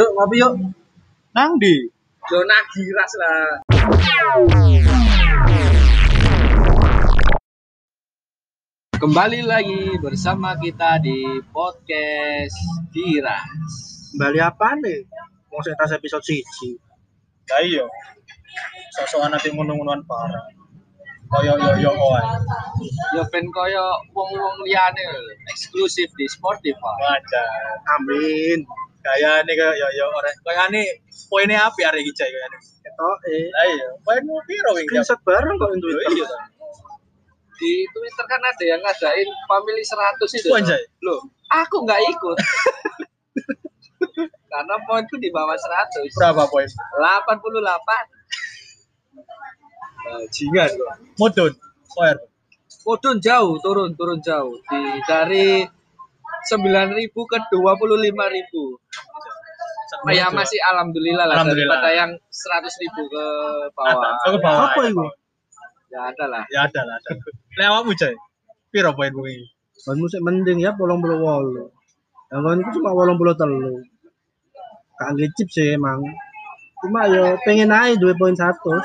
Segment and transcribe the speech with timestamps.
[0.00, 0.52] Yuk ngopi yuk.
[1.36, 1.76] Nang di.
[2.24, 3.60] Zona giras lah.
[8.96, 12.56] Kembali lagi bersama kita di podcast
[12.96, 13.44] Giras.
[14.16, 15.04] Kembali apa nih?
[15.52, 16.80] Mau saya tas episode siji.
[17.52, 17.84] Lah iya.
[18.96, 20.48] Sosokan ati ngono-ngonoan parah.
[21.28, 22.22] Kaya yo yo oe.
[23.20, 25.20] Yo ben koyo wong-wong liyane lho,
[25.52, 26.96] eksklusif di Spotify.
[27.04, 27.84] Wajar.
[28.00, 28.64] Amin.
[29.00, 30.30] Kaya ini kaya yo yo ora.
[30.44, 30.84] Kaya ini
[31.32, 32.58] poinnya apa hari iki cai kaya ini.
[32.84, 33.44] Ketok eh.
[33.48, 33.88] Lah iya.
[34.04, 34.92] Poinmu piro wingi?
[34.92, 35.88] Screenshot bareng kok itu.
[35.88, 36.28] Yo iya.
[37.60, 40.48] Di Twitter kan ada yang ngadain family 100 itu.
[40.48, 40.80] Wanjay.
[41.04, 41.20] Loh,
[41.52, 42.38] aku nggak ikut.
[44.50, 46.08] Karena poinku di bawah 100.
[46.16, 46.64] Berapa poin?
[46.64, 47.04] 88.
[50.00, 50.88] Bajingan kok.
[51.20, 51.52] Mudun.
[51.92, 52.16] Poin.
[52.88, 54.56] Mudun jauh, turun, turun jauh.
[54.64, 55.60] Di dari
[56.48, 60.16] 9.000 ke 25.000.
[60.16, 61.82] Ya masih alhamdulillah lah Alhamdulillah.
[61.82, 63.24] daripada yang 100.000 ke
[63.74, 64.14] bawah.
[64.30, 64.70] Aku bawa.
[64.70, 65.02] Apa itu?
[65.90, 66.46] Ya ada lah.
[66.48, 67.10] Ya ada lah ada.
[67.58, 68.14] Lah awakmu cai.
[68.70, 69.50] Piro poin wingi?
[69.82, 71.66] Kan musik mending ya bolong bulu wolu.
[72.30, 73.82] Yang kan itu cuma bolong bulu telu.
[75.00, 75.98] Gak ngicip sih emang.
[76.80, 78.78] Cuma yo pengen aja dua poin satu.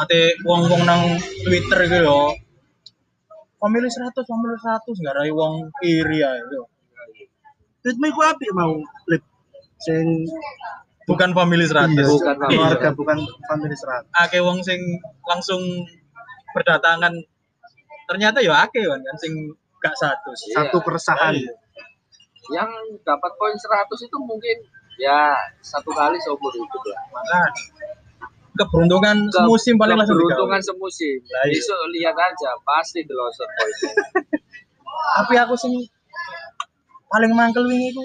[0.00, 2.32] Ate wong-wong nang Twitter gitu yo.
[3.62, 6.66] Family 100, family 100 enggak rai wong iri ae yo.
[7.82, 8.74] Ritme ku api mau
[9.06, 9.22] lip.
[9.78, 10.26] Sing
[11.02, 11.98] Bukan family 100.
[11.98, 14.06] iya, Bukan keluarga bukan family serat.
[14.14, 14.78] Ake wong sing
[15.26, 15.58] langsung
[16.54, 17.10] berdatangan
[18.06, 19.34] ternyata ya ake kan sing
[19.82, 20.54] gak satu sih.
[20.54, 20.84] Satu Iya.
[20.86, 21.34] keresahan.
[21.34, 21.52] Iya.
[22.54, 22.70] Yang
[23.02, 24.56] dapat poin 100 itu mungkin
[24.98, 27.02] ya satu kali seumur hidup lah.
[27.10, 27.40] Maka
[28.56, 31.18] keberuntungan Ke- semusim paling langsung keberuntungan semusim.
[31.24, 31.56] Iya.
[31.56, 33.72] Besok lihat aja pasti delosor poin.
[35.20, 35.72] Tapi aku sing
[37.08, 38.04] paling mangkel wingi iku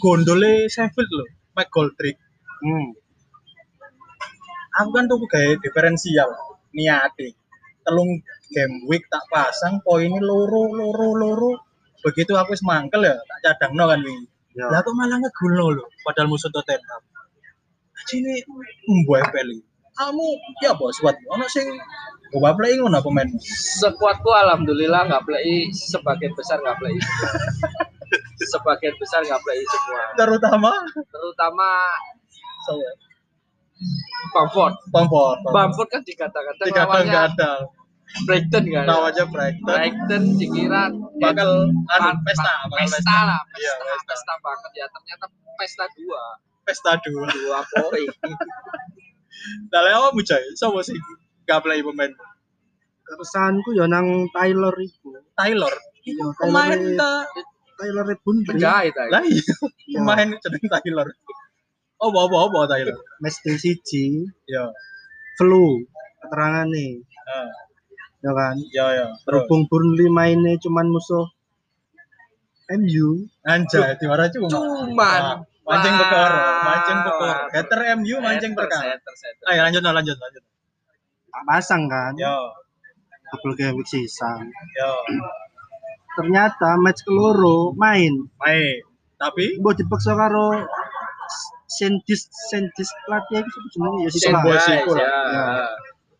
[0.00, 1.26] gondole Sheffield lho,
[1.56, 2.16] Mike Goldrick.
[2.60, 2.92] Hmm.
[4.80, 6.28] Aku kan tuku gawe diferensial
[6.72, 7.36] niate.
[7.82, 8.22] Telung
[8.54, 11.52] game week tak pasang poinnya loro loro loro.
[12.00, 14.26] Begitu aku wis mangkel ya tak cadangno kan wingi.
[14.52, 14.68] Ya.
[14.68, 17.02] Lah kok malah ngegulno lho padahal musuh Tottenham.
[17.96, 18.44] Ajine
[18.88, 19.71] mbuh peli.
[19.92, 20.26] Kamu
[20.64, 21.68] ya bos buat ono sing
[22.32, 23.28] gua play ngono pemain.
[23.78, 26.96] Sekuatku alhamdulillah nggak play sebagian besar nggak play.
[28.52, 30.02] sebagian besar nggak play semua.
[30.16, 30.70] Terutama
[31.12, 31.68] Terutama
[32.64, 32.72] so,
[34.32, 34.74] Bamford.
[34.94, 35.38] Bamford.
[35.50, 37.52] Bamford kan dikatakan nggak ada.
[38.28, 38.84] Brighton kan.
[38.84, 39.64] Namanya Brighton.
[39.72, 41.50] Brighton dikira Bakal
[41.96, 43.16] anu pesta, ba- bakal pesta pesta.
[43.24, 44.04] lah, Iya, pesta, pesta.
[44.12, 44.86] pesta banget ya.
[44.92, 45.26] Ternyata
[45.56, 46.22] pesta dua,
[46.68, 47.24] Pesta dua.
[47.32, 48.08] dua poin.
[49.72, 50.96] Lah lek awakmu Jay, sapa sih
[51.44, 52.12] gak play pemain?
[53.02, 55.18] Keresahanku ya nang Taylor iku.
[55.34, 55.72] Taylor.
[56.02, 57.26] Iya, Pemain ta.
[57.78, 58.58] Taylor Bundri.
[58.58, 59.10] Penjahit aja.
[59.10, 59.42] Lah iya,
[59.90, 59.98] Iya.
[59.98, 61.08] pemain jeneng Taylor.
[61.98, 62.98] Oh, apa apa Taylor?
[63.22, 64.70] Day siji Ya.
[65.38, 65.82] flu
[66.22, 67.48] keterangane Heeh.
[68.22, 69.06] ya kan Ya ya.
[69.26, 71.26] Berhubung Burnley mainnya cuman musuh
[72.70, 74.48] MU anjay diwara cuma.
[74.48, 75.42] Cuman.
[75.62, 77.42] Mancing perkara, mancing perkara.
[77.54, 78.98] Hater MU mancing perkara.
[79.50, 80.42] Ayo lanjut no, lanjut lanjut.
[81.32, 82.52] tak pasang kan Yo
[83.32, 84.36] double game week sisa
[84.76, 84.92] yo.
[86.12, 88.84] ternyata match keloro main Main.
[89.16, 90.68] Tapi mbok dipaksa karo
[91.72, 94.44] Sendis Sendis pelatih itu jenenge ya si Sen Kelas.
[94.44, 95.08] Boys iku lah.
[95.08, 95.44] Ya.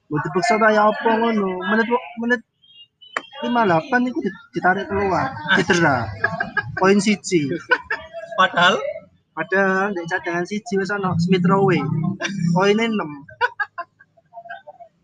[0.08, 1.86] mbok dipaksa kaya apa ngono menit
[2.24, 2.40] menit
[3.44, 4.18] 58 itu
[4.56, 6.08] ditarik keluar cedera
[6.78, 7.50] poin siji
[8.38, 8.78] padahal
[9.32, 11.78] Padahal di cadangan siji wis ana Smith Rowe.
[12.54, 12.96] Poinnya 6.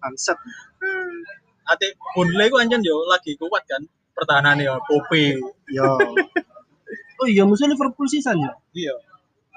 [0.01, 0.39] Bangsat.
[1.69, 3.85] ate Burnley ku anjen yo lagi kuat kan
[4.17, 5.25] pertahanannya yo Pope.
[5.69, 5.89] Yo.
[7.21, 8.53] Oh iya musuh Liverpool sisan ya.
[8.73, 8.95] Iya.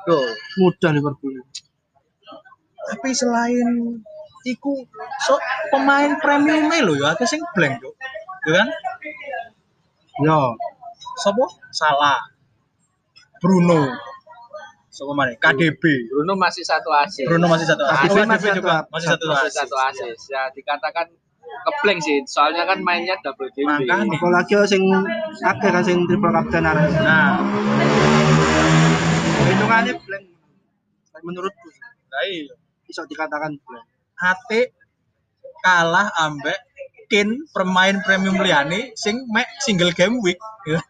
[0.07, 0.27] Tuh.
[0.59, 1.39] Mudah Liverpool.
[2.81, 4.01] tapi selain
[4.43, 4.73] iku
[5.21, 5.37] so
[5.69, 7.93] pemain premium lho ya aku sing blank yo
[8.49, 8.67] ya kan
[10.21, 10.53] Yo.
[11.21, 12.19] sopo salah
[13.41, 13.85] Bruno
[14.91, 17.23] sopo mana KDB Bruno masih satu asis.
[17.23, 19.55] Bruno masih satu KDB Oh, masih juga satu- masih satu masih asis.
[19.55, 20.19] satu asis.
[20.27, 21.05] Ya dikatakan
[21.63, 22.17] ngeblank sih.
[22.27, 23.71] Soalnya kan mainnya double game.
[23.71, 24.11] Makanya.
[24.11, 24.83] Apalagi sing
[25.41, 26.91] akeh kan sing triple captain arek.
[26.99, 27.39] nah
[29.41, 30.25] Hitungannya blank.
[31.21, 31.67] Menurutku
[32.11, 32.51] nah iya
[32.83, 33.87] bisa dikatakan blank.
[34.19, 34.75] ate
[35.61, 36.59] kalah ambek
[37.07, 40.35] kin pemain premium liane sing mek single game week
[40.65, 40.83] ya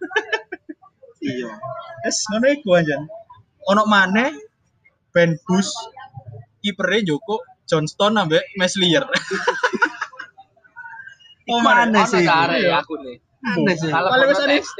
[1.22, 1.50] Iya.
[2.02, 3.06] Wes ngono iku anjen.
[3.70, 4.34] Ono maneh
[5.14, 5.70] Ben Bus
[6.62, 9.06] kipere Joko Johnston ambek Meslier.
[11.48, 12.06] Iku mana?
[12.08, 12.24] sih.
[12.26, 13.18] cara ya aku nih.
[13.42, 13.90] Aneh sih.
[13.90, 14.80] Kalau wis ada- TXT.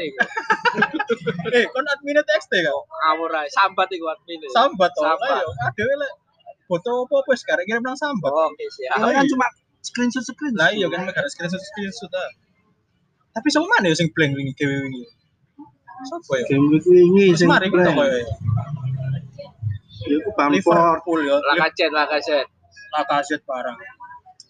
[1.52, 2.76] Eh, kon admin TXT kan?
[2.78, 4.40] Ngawur ae, sambat iku admin.
[4.54, 5.02] Sambat to.
[5.02, 5.42] Sambat.
[5.42, 6.12] Ayo, adewe lek
[6.70, 8.32] foto apa wis karek kirim nang sambat.
[8.32, 9.02] Oke, siap.
[9.02, 9.48] Ini kan cuma
[9.82, 10.62] screenshot screenshot.
[10.62, 12.30] Lah iya kan megara screenshot screenshot ah.
[13.32, 15.04] Tapi sama mana ya sing blank wingi wingi?
[16.08, 16.46] Sopo ya?
[16.50, 18.28] Game week ini Wis sing mari kita koyo ya.
[20.02, 20.58] Iku Bamford.
[20.58, 21.36] Liverpool ya.
[21.40, 22.48] Lakajet, lakajet.
[22.92, 23.78] Lakaset barang.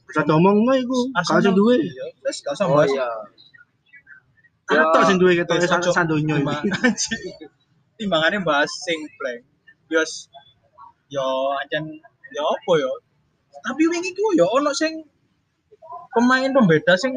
[0.07, 0.99] Bisa ngomong no iku.
[1.23, 1.75] Kalau sing duwe.
[1.79, 2.91] Iya, Wis gak usah Oh bahas.
[2.91, 3.07] iya.
[4.71, 5.59] Atau sing duwe ketok
[5.91, 6.57] sandonyo iki.
[7.99, 9.43] Timbangane bahas sing blank.
[9.91, 10.31] Yos
[11.11, 11.83] yo ancen
[12.31, 12.91] yo apa yo.
[13.61, 15.03] Tapi wingi ku yo ono sing
[16.15, 17.11] pemain pembeda sing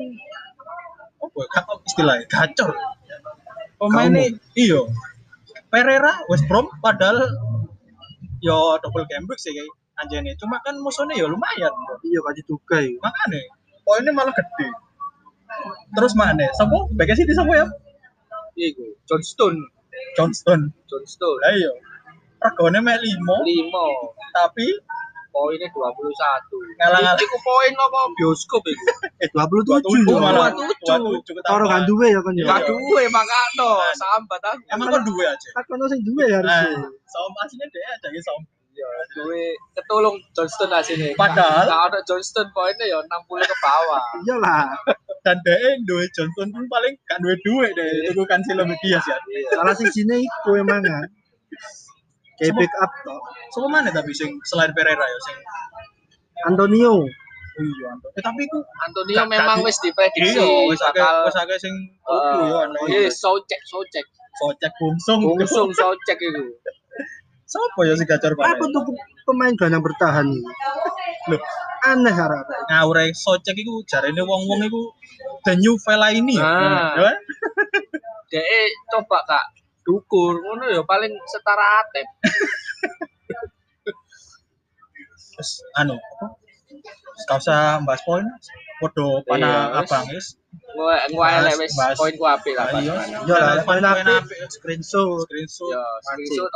[1.23, 2.71] apa ya, gak istilahnya gacor.
[3.85, 4.81] Pemainnya iya.
[5.69, 7.21] Pereira West Brom padahal
[8.41, 9.69] yo double game week sih kayak
[10.01, 10.33] anjene.
[10.41, 11.73] Cuma kan musuhnya yo lumayan.
[12.05, 12.99] Iya kaji juga iku.
[13.03, 13.41] Makanya
[13.85, 14.69] poinnya malah gede.
[15.95, 16.49] Terus mana?
[16.59, 16.91] Sapa?
[16.97, 17.67] Backnya sih di sapa ya?
[18.59, 19.55] Iku, Johnston.
[20.19, 20.71] Johnston.
[20.91, 21.37] Johnston.
[21.43, 21.71] Lah iya.
[22.43, 23.87] Regane mek 5 Limo.
[24.35, 24.67] tapi
[25.35, 26.79] Poinnya 21.
[26.79, 27.19] Ngalah-ngalah.
[27.19, 28.87] Iku poin apa bioskop iku?
[29.19, 30.17] Eh 27 27 yo.
[30.23, 30.55] malah.
[30.55, 31.27] 27.
[31.27, 32.47] 27 Toro kan duwe ya kan ya.
[32.47, 34.63] Gak duwe makano, sambat aku.
[34.71, 35.49] Emang kok duwe aja?
[35.53, 36.87] Tak kono sing duwe ya Nah, harusnya.
[37.05, 38.39] som aslinya dia aja ya som.
[38.75, 41.15] Iya, duwe ketulung Johnston asine.
[41.15, 44.03] Padahal- Gak ada Johnston poinnya ya 60 ke bawah.
[44.27, 44.71] Iyalah.
[45.23, 47.91] Dan dia duwe Johnston pun paling gak duwe duwe deh.
[48.07, 49.11] Itu kan silo media sih.
[49.11, 49.51] Iya.
[49.53, 51.07] Salah sing sini iku emang kan.
[52.35, 53.21] Kayak Semua- backup toh.
[53.51, 55.39] Sama mana tapi sing selain Pereira ya sing
[56.45, 56.95] Antonio.
[57.55, 58.11] Oh iya, Anto.
[58.11, 61.75] Eh, tapi ku Antonio Gak- memang wis diprediksi iya wis akeh wis akeh sing
[62.43, 63.15] ya eh iki.
[63.15, 64.03] socek socek
[64.35, 65.23] Socek bungsung.
[65.23, 66.43] bungsung socek itu
[67.47, 68.59] Sopo ya si gacor banget?
[68.59, 68.83] tuh
[69.23, 70.43] pemain gelandang bertahan ini?
[71.31, 71.39] Loh,
[71.87, 72.43] Aneh harap.
[72.67, 74.91] ngawure socek iku jarene wong-wong iku
[75.47, 76.35] the new Fellaini.
[76.35, 76.99] Ah.
[76.99, 77.17] Ya kan?
[78.27, 79.45] DE coba kak
[79.85, 82.09] dukur ngono ya paling setara atep
[85.35, 86.27] Terus anu apa?
[87.27, 88.23] Gak usah bahas poin.
[88.77, 89.79] Podo panah Iya, wis.
[89.83, 90.27] abang wis.
[90.55, 92.95] gue gue elek wis poin ku apik lah Ah, iya.
[92.95, 93.19] mana.
[93.25, 94.15] Iya lah, poin apik.
[94.15, 94.47] apik.
[94.49, 95.27] Screenshot.
[95.27, 95.71] Screenshot.
[95.71, 96.23] ya Mati.
[96.23, 96.51] screenshot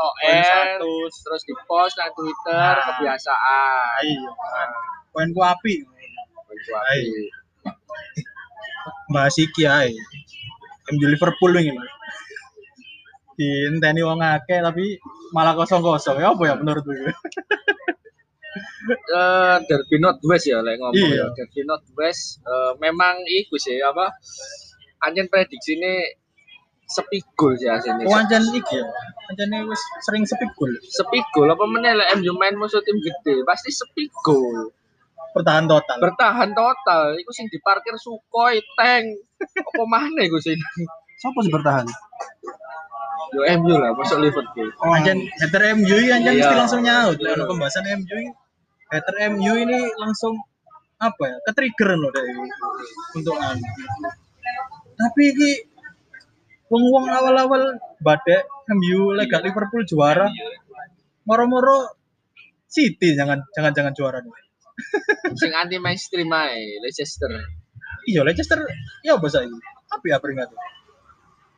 [0.46, 0.92] satu.
[1.10, 2.86] terus di post nang Twitter Nah.
[2.88, 4.30] kebiasaan Iya.
[5.10, 5.74] Poin ku api.
[6.38, 7.06] Poin ku apik.
[9.08, 9.90] Bahas iki ae.
[10.88, 11.74] MU Liverpool wingi
[13.38, 13.74] lho.
[13.78, 14.98] Dienteni wong akeh tapi
[15.30, 16.18] malah kosong-kosong.
[16.18, 17.12] Ya apa ya menurut gue?
[18.88, 21.28] Eh, Derby Northwest ya lek ngomong Iya.
[21.30, 21.36] ya.
[21.36, 24.10] Derby Northwest eh, memang iku sih apa
[25.04, 25.92] anjen prediksi ini
[26.88, 28.08] sepi gol sih asine.
[28.08, 28.86] Oh, anjen iki ya.
[29.28, 30.72] Anjene wis sering sepi gol.
[30.82, 34.72] Sepi gol apa meneh lek MU main musuh tim gede pasti sepi gol.
[35.36, 35.96] Bertahan total.
[36.00, 39.06] Bertahan total iku sing diparkir Sukhoi, tank.
[39.54, 40.56] Apa maneh iku sing
[41.18, 41.86] Siapa sih bertahan?
[43.34, 44.68] Yo MU lah masuk Liverpool.
[44.80, 46.40] Oh, anjen hater MU ini anjen Iya.
[46.44, 47.16] mesti langsung nyaut.
[47.20, 47.36] Iya.
[47.36, 48.30] Kalau pembahasan MU ini
[48.88, 50.34] hater MU ini langsung
[50.98, 51.36] apa ya?
[51.46, 52.32] Ke-trigger loh dari
[53.14, 53.64] untuk anu.
[54.98, 55.50] Tapi ini
[56.68, 58.44] wong-wong awal-awal badai
[58.74, 60.26] MU lega Liverpool juara.
[61.24, 61.94] Moro-moro
[62.68, 64.32] City jangan jangan jangan juara nih.
[65.40, 67.32] Sing anti mainstream ae Leicester.
[68.04, 68.60] Iya Leicester
[69.04, 69.48] ya apa saya?
[69.88, 70.52] Apa ya peringatan?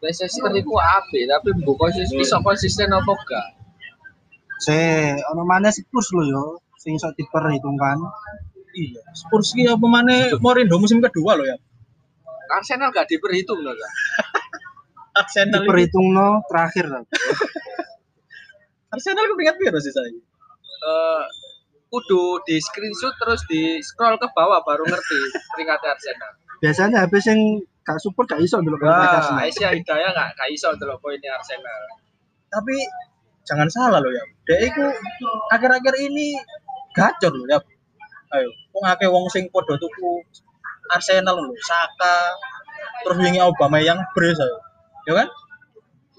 [0.00, 3.48] Leicester iku apik tapi mbok konsisten iso konsisten apa gak?
[4.60, 4.80] Se,
[5.32, 6.44] ono mana Spurs lo yo,
[6.80, 8.00] sing iso diperhitungkan.
[8.72, 9.02] Iya.
[9.12, 11.56] Spurs ini apa mana Morindo musim kedua loh ya.
[12.48, 13.92] Arsenal gak diperhitung loh kan?
[15.20, 17.02] Arsenal Diperhitung no terakhir lah.
[18.94, 20.10] Arsenal itu peringkat biru sih saya.
[20.10, 21.24] Eh
[21.90, 25.20] kudu di screenshot terus di scroll ke bawah baru ngerti
[25.54, 26.32] peringkat Arsenal.
[26.62, 27.40] Biasanya habis yang
[27.86, 31.80] gak support gak iso dulu Wah, Aisyah Hidayah gak gak iso delok poinnya Arsenal.
[32.50, 32.76] Tapi
[33.46, 34.24] jangan salah loh ya.
[34.46, 34.84] Dia itu
[35.50, 36.36] akhir-akhir ini
[36.94, 37.58] gacor loh ya.
[38.30, 40.22] Ayo, wong akeh wong sing podo tuku
[40.90, 42.34] Arsenal loh, Saka,
[43.06, 44.58] terus wingi Obama yang bres ayo.
[45.06, 45.28] Ya kan?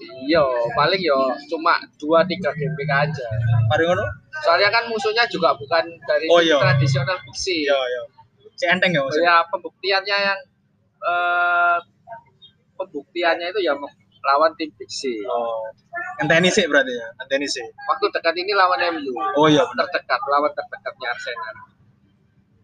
[0.02, 0.42] Iya,
[0.74, 3.26] paling yo cuma 2 3 game aja.
[3.70, 4.02] Mari ngono.
[4.42, 6.58] Soalnya kan musuhnya juga bukan dari Oh, iya.
[6.58, 7.62] tradisional besi.
[7.70, 8.02] Iya, iya.
[8.58, 9.30] Si enteng ya maksudnya.
[9.30, 10.38] Ya pembuktiannya yang
[11.02, 11.78] eh
[12.78, 13.74] pembuktiannya itu ya
[14.22, 15.18] lawan tim besi.
[15.26, 15.66] Oh.
[16.22, 17.06] Enteni sih berarti ya.
[17.26, 17.64] Enteni sih.
[17.90, 19.14] Waktu dekat ini lawan MU.
[19.38, 19.86] Oh iya benar.
[19.90, 21.54] Terdekat lawan terdekatnya Arsenal.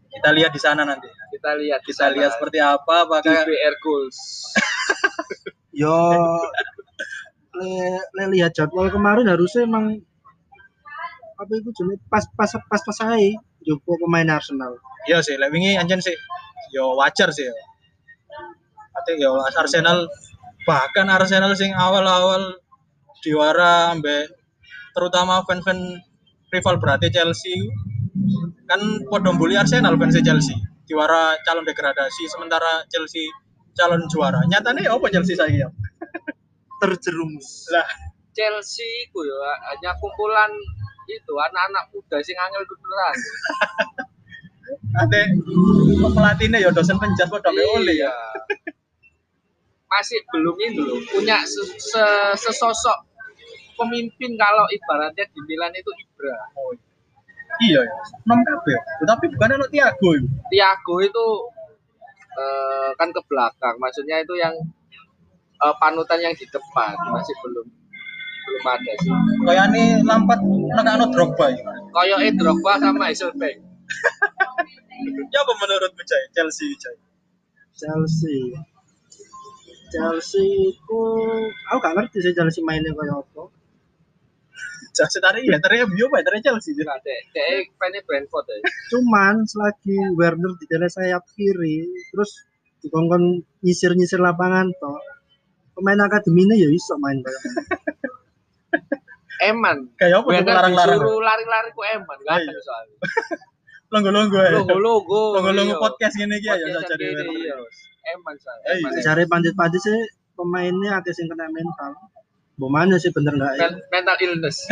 [0.08, 1.08] Kita lihat di sana nanti.
[1.10, 2.14] Kita lihat di Kita sana.
[2.16, 4.18] lihat seperti apa apakah DBR goals.
[5.82, 5.94] Yo,
[7.54, 7.70] le,
[8.02, 10.02] le lihat jadwal kemarin harusnya emang
[11.38, 13.30] apa itu jenis pas pas pas pas saya
[13.62, 14.74] Joko pemain Arsenal.
[15.06, 16.16] Iya sih, lek wingi anjen sih
[16.74, 17.46] yo wajar sih.
[17.46, 17.54] ya.
[18.98, 20.10] Ate ya Arsenal
[20.66, 22.58] bahkan Arsenal sing awal-awal
[23.22, 24.28] juara ambek
[24.94, 25.78] terutama fan-fan
[26.50, 27.54] rival berarti Chelsea
[28.66, 30.54] kan podo mbuli Arsenal fans Chelsea
[30.88, 33.28] juara calon degradasi sementara Chelsea
[33.78, 35.68] calon juara nyatanya ya apa Chelsea saya
[36.82, 37.66] Terjerumus.
[37.74, 37.86] lah
[38.34, 39.34] Chelsea ku ya
[39.72, 40.50] hanya kumpulan
[41.08, 43.16] itu anak-anak muda sing angel tuturan.
[45.02, 45.20] ate
[46.12, 47.64] pelatihnya ya dosen penjas kok Iya.
[47.76, 48.12] oleh ya
[49.88, 52.98] Masih belum itu loh, punya se- se- sesosok
[53.74, 56.36] pemimpin kalau ibaratnya di Milan itu Ibra.
[56.58, 56.74] Oh,
[57.58, 57.94] iya ya
[58.28, 61.24] enam kabeh tapi bukan ono Thiago itu Thiago itu
[62.38, 64.54] eh, kan ke belakang, maksudnya itu yang
[65.58, 67.66] eh, panutan yang di depan masih belum
[68.48, 69.12] belum ada sih.
[69.44, 71.60] kayak ini lampat nekakno Drogba ya
[71.92, 73.56] Koyoke Drogba sama Hasselbank.
[75.32, 76.96] ya apa menurutmu Jai Chelsea Jai
[77.74, 78.52] Chelsea.
[79.88, 81.00] Chelsea ku
[81.72, 83.42] aku gak ngerti sih Chelsea mainnya kayak apa.
[84.92, 88.58] Chelsea tadi ya tadi MU apa tadi Chelsea sih dek, dek, pennya Brentford ya.
[88.92, 92.44] Cuman selagi Werner di sayap kiri, terus
[92.84, 94.98] dikongkon nyisir-nyisir lapangan toh.
[95.78, 98.10] Pemain akademinya ya iso main kayak gitu.
[99.38, 99.94] Eman.
[99.94, 102.82] kayak apa larang-larang lari-lari ku Eman, gak Oh,
[103.88, 103.96] iya.
[103.96, 104.12] soalnya.
[104.28, 105.20] longgo-longgo ya Logo-logo.
[105.40, 105.80] longgo-longgo iya.
[105.80, 107.54] podcast gini ya ya jadi yang gini, iya.
[108.12, 108.66] Eman soalnya.
[108.68, 108.90] Eh, Eman.
[108.92, 109.00] iya.
[109.04, 109.96] Cari pandit-pandit sih
[110.36, 111.92] pemainnya akeh sing kena mental.
[112.58, 113.68] Bomanya sih bener nggak ya?
[113.70, 114.58] Men- mental illness.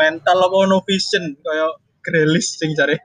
[0.00, 2.96] mental apa no vision kayak Grealish sing cari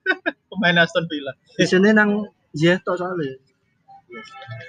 [0.50, 3.34] pemain Aston Villa Di sini nang Ziyech tok soalnya.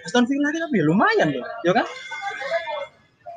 [0.05, 1.85] Aston Villa ya lumayan loh ya kan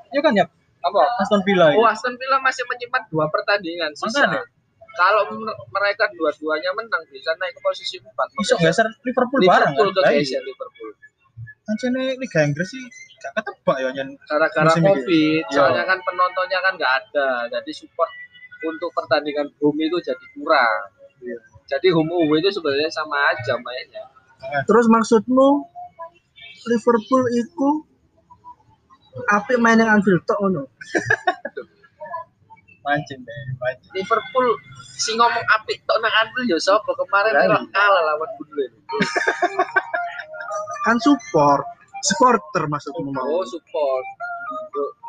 [0.09, 0.45] ya kan ya
[0.89, 1.05] Apa?
[1.19, 1.85] Aston Villa Oh, ini.
[1.87, 4.25] Aston Villa masih menyimpan dua pertandingan sisa.
[4.25, 4.43] Makanya.
[4.91, 8.11] Kalau mer- mereka dua-duanya menang bisa naik ke posisi 4.
[8.35, 10.41] bisa geser Liverpool bareng Liverpool kan Lah, iya.
[10.41, 10.91] Liverpool.
[11.65, 12.83] Ancene Liga Inggris sih
[13.19, 14.83] gak ketebak ya nyen Gara-gara ini.
[14.83, 15.53] Covid, Iya.
[15.53, 17.29] soalnya kan penontonnya kan nggak ada.
[17.49, 18.11] Jadi support
[18.61, 20.83] untuk pertandingan home itu jadi kurang.
[21.21, 21.39] Iya.
[21.69, 24.03] Jadi home away itu sebenarnya sama aja mainnya.
[24.65, 25.49] Terus maksudmu
[26.67, 27.69] Liverpool itu
[29.29, 30.63] apa main yang Anfield tok ngono?
[32.89, 34.49] mancing deh mancing Liverpool
[34.97, 37.49] si ngomong apik tok nang Anfield ya sapa kemarin Berani.
[37.53, 38.69] melok kalah lawan Burnley.
[40.87, 41.69] Kan support,
[42.01, 43.21] supporter maksudmu mau.
[43.21, 44.05] Oh, support.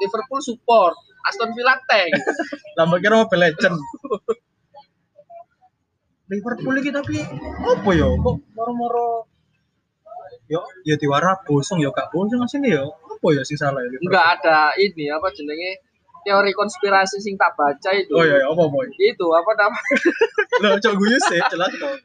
[0.04, 0.92] Liverpool support,
[1.32, 2.12] Aston Villa tank.
[2.78, 3.80] lama kira Mobile Legend
[6.30, 7.18] Liverpool iki tapi
[7.66, 9.26] apa ya kok moro-moro
[10.46, 12.86] yo ya diwara bosong ya gak bosong asine ya
[13.20, 14.00] apa ya sing salah ya?
[14.00, 15.84] Enggak ada ini apa jenenge
[16.24, 18.12] teori konspirasi sing tak baca itu.
[18.16, 19.96] oh iya iya apa boy Itu apa namanya
[20.64, 21.96] lo cok gue sih jelas kok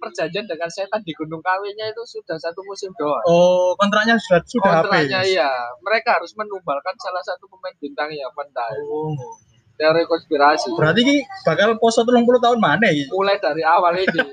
[0.00, 3.24] perjanjian dengan setan di Gunung Kawinnya itu sudah satu musim doang.
[3.24, 5.48] oh kontraknya sudah sudah Kontraknya habis iya,
[5.80, 8.76] mereka harus menumbalkan salah satu pemain bintangnya Pandai.
[8.84, 9.16] oh
[9.74, 10.70] Teori konspirasi.
[10.76, 14.22] berarti ki bakal poso 30 tahun mana ya Mulai dari awal ini.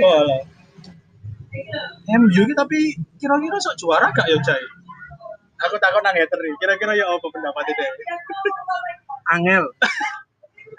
[0.00, 0.53] Walah.
[2.18, 2.78] MU ki tapi
[3.18, 4.62] kira-kira sok juara gak ya Jai?
[5.64, 6.54] Aku takut nang hater nih.
[6.58, 7.82] Kira-kira ya apa pendapat itu?
[9.32, 9.64] Angel.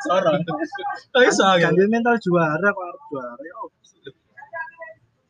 [0.05, 0.43] Sorong.
[1.15, 1.71] Kok iso Kan angel?
[1.79, 3.43] dia mental juara kok harus juara.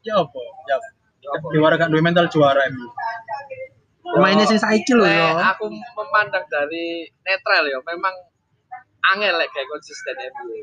[0.02, 0.42] Ya apa?
[0.68, 0.88] Ya apa?
[1.22, 1.58] Ya.
[1.58, 2.90] Juara kan dua mental juara MU.
[4.06, 5.34] Pemainnya sing saiki lho ya.
[5.58, 8.14] aku memandang dari netral ya, memang
[9.14, 10.62] angel lek kayak konsisten MU.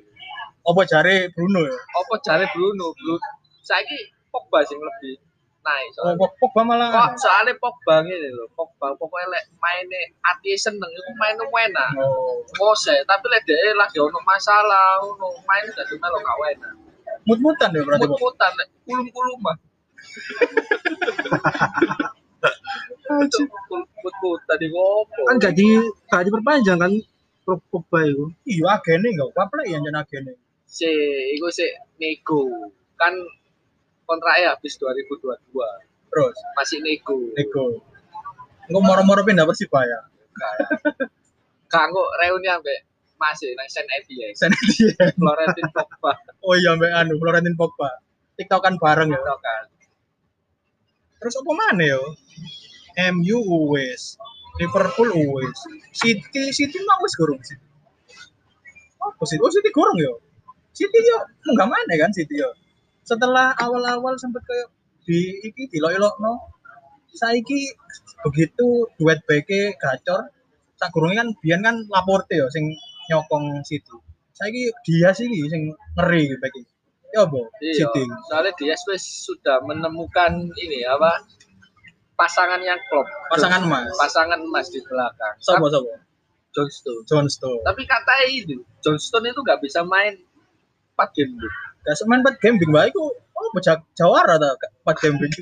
[0.62, 1.75] Apa jare Bruno ya?
[1.75, 2.95] Apa jare Bruno?
[2.95, 3.19] Bruno
[3.67, 3.99] saiki
[4.33, 5.21] Pogba sing lebih
[5.62, 6.19] naik Oh, soalnya.
[6.19, 11.11] Pog- Pogba malah Kok soalnya Pogba ngene lho, Pogba pokoknya lek maine ati seneng iku
[11.21, 11.89] maine enak.
[12.03, 16.75] Oh, Ngose, tapi lek dhek lagi ono masalah, ono main dadi melo gak enak.
[17.23, 18.09] mut-mutan ya berarti.
[18.11, 19.39] Mut-mutan lek kulum-kulum
[24.03, 24.69] Mut-mutan di?
[25.29, 25.67] Kan gak di
[26.11, 26.93] gak diperpanjang kan
[27.47, 28.25] Pogba itu.
[28.47, 30.33] Iya, agene enggak apa ya jan agene.
[30.67, 30.89] si
[31.37, 31.67] iku si
[32.01, 32.49] nego.
[32.97, 33.12] Kan
[34.06, 35.38] kontraknya habis 2022.
[36.12, 37.16] Terus Masih nego.
[37.38, 37.64] Nego.
[38.68, 40.06] Engko moro-moro pindah Persibaya.
[41.73, 42.85] Kanggo reuni ambek
[43.16, 44.26] masih nang Sen ya.
[44.35, 44.99] Sen dia.
[45.14, 48.02] Florentin Pogba Oh iya, mbak anu Florentin Pogba.
[48.35, 49.21] TikTokan bareng ya.
[49.21, 49.64] itu kan.
[51.23, 52.02] Terus apa mana yo?
[53.14, 54.18] MU uwes,
[54.61, 55.59] Liverpool uwes,
[55.94, 57.56] City City mah wis gorong sih.
[59.00, 59.38] Apa sih?
[59.38, 60.18] Oh City gorong yo.
[60.75, 61.18] City yo
[61.54, 62.50] enggak mana kan City yo.
[63.02, 64.68] Setelah awal-awal sempat kayak
[65.02, 66.54] di iki dilok no.
[67.12, 67.68] Saiki
[68.25, 70.30] begitu duet beke gacor.
[70.80, 72.75] Tak kan biyen kan Laporte yo sing
[73.11, 73.94] nyokong City.
[74.35, 76.62] Saiki dia sih sing ngeri beke.
[77.12, 77.40] Ya apa?
[77.61, 77.75] Iya.
[77.76, 78.02] Siti.
[78.32, 81.21] Soalnya dia sudah menemukan ini apa
[82.16, 83.04] pasangan yang klop.
[83.28, 83.92] Pasangan emas.
[84.00, 85.37] Pasangan emas di belakang.
[85.44, 85.92] Sopo sopo?
[86.52, 87.04] John Stone.
[87.09, 87.64] John Stones.
[87.64, 90.21] Tapi katanya itu John Stone itu nggak bisa main
[90.97, 91.37] 4 game.
[91.83, 94.55] Gak semain 4 game bing bae iku oh bejak jawara ta
[94.87, 95.35] 4 game bing.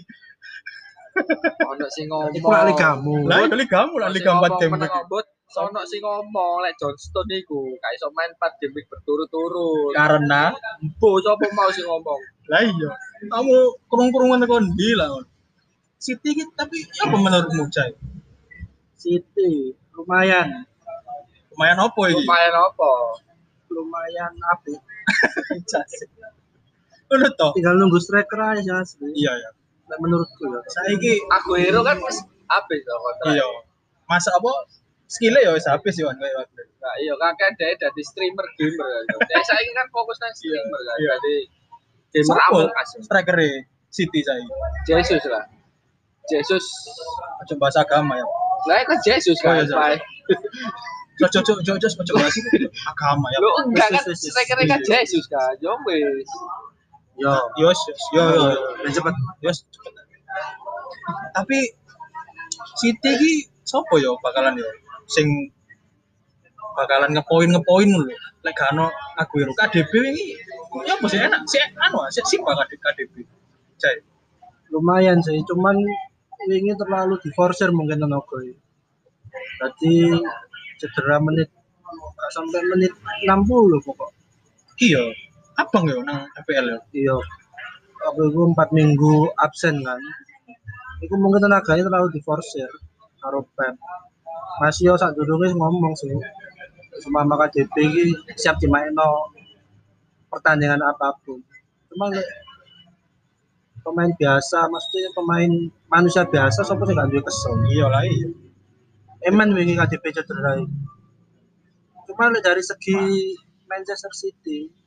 [1.68, 2.32] Ono sing ngomong.
[2.32, 3.14] Iku lali kamu.
[3.28, 4.88] Lah kali kamu lah liga 4 game bing.
[4.88, 5.26] Ngobot,
[5.60, 9.92] ono sing ngomong lek John Stone iku gak iso main 4 game berturut-turut.
[9.92, 10.56] Karena
[10.96, 12.20] Bo sapa mau sing ngomong?
[12.50, 12.90] lah iya.
[13.30, 13.54] Kamu
[13.92, 15.12] kurung-kurungan tekan ndi lah.
[16.00, 17.92] City tapi ya apa menurutmu Cai?
[18.96, 20.64] City lumayan,
[21.52, 22.24] Lumayan opo iki?
[22.24, 22.92] Lumayan apa?
[23.70, 24.80] lumayan apik.
[27.10, 27.48] Ngono to.
[27.58, 29.02] Tinggal nunggu striker aja sih.
[29.12, 29.50] Iya ya.
[29.90, 30.60] Nek menurutku ya.
[30.70, 33.34] Saiki Aguero kan wis habis to kontrak.
[33.34, 33.46] iya.
[34.06, 34.50] Masa apa?
[35.10, 36.06] Skillnya ya wis habis ya.
[36.14, 39.18] Nah, iya kakek dia dari streamer gamer kan.
[39.26, 40.96] Dia saiki kan fokus nang streamer kan.
[41.02, 41.12] Iya.
[41.18, 41.34] Jadi
[42.14, 42.90] gamer Us.
[43.02, 43.36] striker
[43.90, 44.46] City saya.
[44.86, 45.42] Jesus lah.
[46.30, 46.62] Jesus.
[47.42, 48.26] Aja bahasa agama ya.
[48.70, 49.66] Lah kan Jesus Oh, kan.
[49.66, 49.98] iya, Pak.
[51.18, 52.38] Jojo jojo jojo jojo bahasa
[52.86, 53.38] agama ya.
[53.42, 55.58] Lo enggak kan striker kan Jesus kan.
[55.58, 56.30] Yo wis.
[57.20, 57.68] Yo, yo
[58.16, 58.22] yo.
[58.32, 58.44] yo.
[58.80, 59.14] yang cepet.
[59.44, 59.58] Yos.
[61.36, 61.58] Tapi
[62.80, 64.68] City ki sopo yo bakalan yo
[65.04, 65.52] sing
[66.72, 68.08] bakalan ngepoin ngepoin lho.
[68.40, 68.88] Lek gak ono
[69.20, 70.24] Aguero KDB ini
[70.88, 73.14] ya sih enak sih anu sih simpel KDB.
[73.76, 74.00] Cai.
[74.72, 75.76] Lumayan sih, cuman
[76.48, 78.38] ini terlalu diforsir mungkin tenaga.
[79.60, 79.94] Jadi
[80.80, 81.52] cedera menit
[82.32, 82.92] sampai menit
[83.26, 84.10] 60 pokok.
[84.80, 85.04] Iya.
[85.60, 86.78] Abang yo nang FPL yo.
[86.96, 87.16] Iya.
[88.08, 90.00] Aku itu empat minggu absen kan.
[91.04, 92.70] Itu mungkin tenaganya terlalu diforsir
[93.20, 93.76] karo Pep.
[94.64, 96.08] Masih yo sak durunge ngomong sih.
[97.04, 98.04] Cuma maka DP ini
[98.40, 99.36] siap dimainno
[100.32, 101.44] pertandingan apa pun.
[101.92, 102.08] Cuma
[103.84, 105.50] pemain biasa, maksudnya pemain
[105.88, 107.54] manusia biasa, siapa sih gak duwe kesel.
[107.68, 108.28] Iya lah iya.
[109.28, 110.56] Eman wingi KDP cedera.
[112.08, 112.96] Cuma dari segi
[113.68, 114.79] Manchester City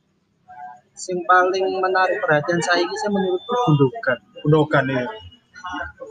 [0.94, 4.18] sing paling menarik perhatian saya ini saya menurutku Gundogan.
[4.46, 5.04] Gundogan iya.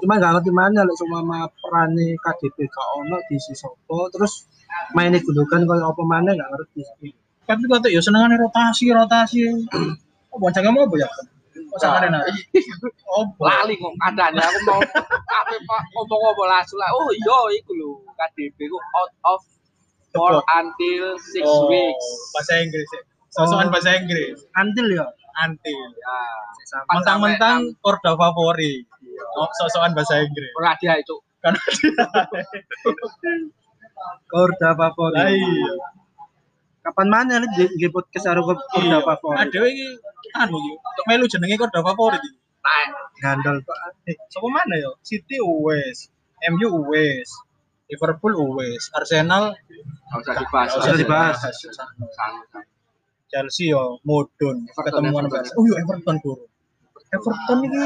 [0.04, 4.44] Cuma nggak ngerti mana lek cuma ma perane KDP gak ono di Sopo terus
[4.92, 6.82] mainnya Gundogan kalau apa mana nggak ngerti.
[7.48, 9.40] Tapi kata ya senengane rotasi rotasi.
[10.34, 11.10] Oh, boncengnya mau apa ya?
[11.74, 11.78] Oh,
[12.10, 12.24] nak.
[13.14, 16.90] Oh, Lali kok kadane aku mau apa Pak ngomong-ngomong langsung lah.
[16.98, 19.42] Oh iya iku lho KDB ku out of
[20.10, 22.08] for until six Oh, weeks.
[22.34, 22.90] Bahasa Inggris.
[22.90, 23.13] ya.
[23.34, 23.72] Sosokan Oh.
[23.74, 24.46] bahasa Inggris.
[24.54, 25.06] Antil ya.
[25.42, 25.90] Antil.
[25.98, 26.18] Ya.
[26.90, 28.86] Mentang-mentang Korda favori.
[29.34, 30.54] Oh, sosokan bahasa Inggris.
[30.54, 31.18] Ora dia itu.
[31.42, 31.60] Karena
[34.32, 35.26] Korda Lah favorit.
[35.34, 35.74] iya.
[36.84, 38.98] Kapan mana nih di, di podcast karo Korda Iya.
[39.02, 39.40] favorit?
[39.50, 39.88] Adewe iki
[40.36, 40.72] anu iki.
[40.78, 42.38] Untuk melu jenenge Korda favorit iki.
[42.64, 42.88] Nah,
[43.20, 43.78] Gandol Pak.
[44.08, 44.92] Eh, sapa mana ya?
[45.04, 46.08] City uwes,
[46.48, 47.28] MU uwes,
[47.92, 50.70] Liverpool uwes, Arsenal nggak usah dibahas.
[50.72, 51.38] nggak usah dibahas.
[53.34, 55.42] Chelsea yo mudun Everton, ketemuan Everton.
[55.42, 55.58] Barca.
[55.58, 56.46] Oh iya Everton guru.
[57.10, 57.82] Everton ini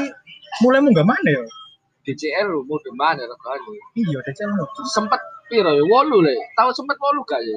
[0.60, 1.40] mulai munggah mana ya?
[2.04, 3.72] DCL lu mau di mana regane?
[3.96, 4.64] Iya, dia channel.
[4.88, 5.84] Sempet piro ya?
[5.84, 6.36] Wolu le.
[6.52, 7.56] Tahu sempet wolu gak ya?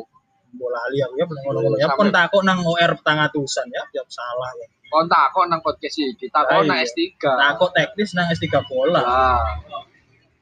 [0.51, 1.87] Bola ali aku ya belum ngono ya.
[1.87, 4.67] Sampai- Kon takok nang OR tangatusan ya, ya salah ya.
[4.91, 6.87] Kon takok nang podcast iki, takok nang iya.
[6.87, 6.99] S3.
[7.23, 8.99] Takok teknis nang S3 bola.
[8.99, 9.43] Lah,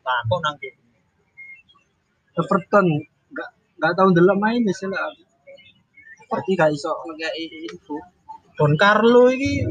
[0.01, 0.55] Takok nang
[2.39, 2.85] Everton
[3.29, 5.11] nggak nggak tahu delok main sih lah.
[6.29, 7.97] Berarti gak iso ngekei info.
[8.53, 9.65] Don Carlo ini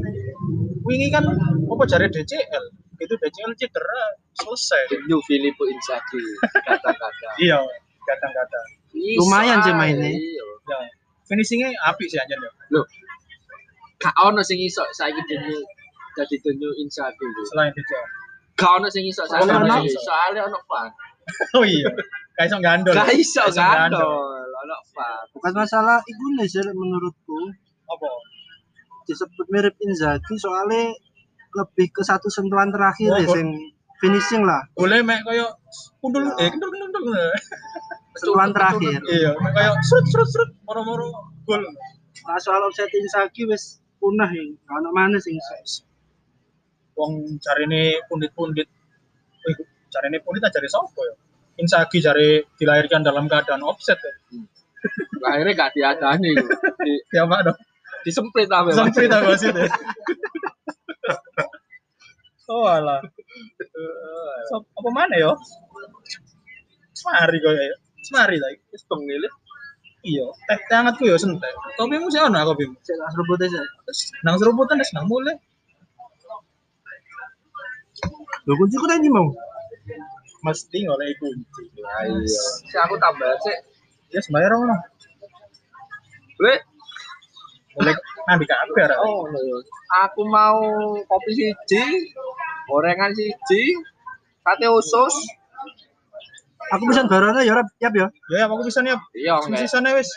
[0.83, 1.23] wingi kan
[1.69, 2.65] apa jare DCL?
[2.99, 4.03] Itu DCL cedera
[4.35, 5.07] selesai.
[5.07, 6.19] new Filippo Inzaghi
[6.67, 7.29] kata-kata.
[7.39, 7.63] Iya,
[8.03, 8.61] kata-kata.
[8.97, 10.11] Lumayan sih mainnya.
[10.11, 10.45] Iya.
[10.67, 10.79] Ya.
[11.31, 12.51] Finishingnya apik sih aja ya.
[12.75, 12.85] Loh.
[14.03, 15.55] Gak ono sing iso saiki dene
[16.19, 17.27] dadi the new Inzaghi.
[17.55, 18.07] Selain DCL.
[18.59, 20.91] Gak ono sing iso soalnya ono fan.
[21.61, 21.93] Oh iya.
[22.39, 22.95] Kayak iso gandol.
[22.95, 24.39] Gak iso Gak iso gandol.
[24.55, 25.23] ono fan.
[25.35, 27.39] Bukan masalah iku sih menurutku
[27.85, 28.07] Apa?
[29.05, 30.93] disebut mirip Inzaghi soalnya
[31.51, 33.49] lebih ke satu sentuhan terakhir Oh, ya kok- sing
[33.97, 35.49] finishing lah Boleh mek koyo
[35.99, 37.33] kundul eh kundul kundul kundul.
[38.15, 41.09] sentuhan terakhir Iya, mek koyo serut serut serut moro-moro
[41.43, 41.63] gol.
[42.21, 45.83] nah soal offset Inzaghi wis punah ya ono mana sing iso.
[46.93, 48.67] Wong jarine pundit-pundit.
[49.41, 49.57] Wih,
[49.89, 51.15] jarine pundit aja dari sapa ya?
[51.59, 54.13] Insagi jare dilahirkan dalam keadaan offset ya.
[55.27, 56.33] Akhirnya gak diadani.
[56.87, 57.59] Di, Ya Pak dong.
[58.07, 58.71] disemprit apa?
[58.73, 59.67] Semprit aku wasit ya.
[62.49, 63.05] Oh alah.
[64.49, 65.37] So, apa mana yo?
[66.97, 67.77] Semari kok ya.
[68.01, 68.57] Semari lagi.
[68.73, 69.29] Wis pengilih.
[70.01, 71.53] Iya, teh teh hangatku ya sentek.
[71.77, 72.73] Kopimu sih ono kopimu.
[72.81, 73.61] Cek lah seruput aja.
[74.25, 75.37] Nang seruputan wis nang mulai.
[78.49, 79.29] Lho kunci ku tadi mau.
[80.47, 81.65] Mesti oleh kunci.
[82.03, 82.23] Ayo.
[82.69, 83.57] Si aku tambah sih.
[84.15, 84.77] Ya sembayar ono.
[86.39, 86.55] Le,
[87.79, 87.95] Oleh
[88.27, 88.91] nang di kabar.
[89.03, 89.63] oh, lho.
[90.03, 90.59] aku mau
[91.07, 91.83] kopi siji,
[92.67, 93.63] gorengan siji,
[94.43, 95.15] sate usus.
[96.75, 98.07] Aku pesan barangnya ya Rap, yap ya.
[98.35, 98.99] Ya aku bisa nih.
[99.17, 99.65] Iya, enggak.
[99.65, 100.11] sisane wis.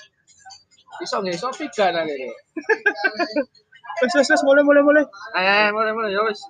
[0.99, 2.33] Iso nggih, iso tiga nang kene.
[4.03, 5.03] Wis wis wis mulai mulai mulai.
[5.37, 6.41] Ayo, ayo, mulai mulai ya wis.